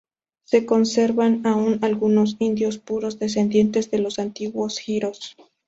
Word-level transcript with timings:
Se 0.45 0.65
conservan 0.65 1.45
aun 1.45 1.77
algunos 1.83 2.35
indios 2.39 2.79
puros 2.79 3.19
descendientes 3.19 3.91
de 3.91 3.99
los 3.99 4.17
antiguos 4.17 4.79
giros. 4.79 5.35